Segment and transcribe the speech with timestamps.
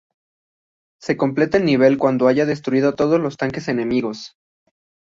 [0.99, 4.35] Se completa el nivel cuando haya destruido todos los tanques enemigos.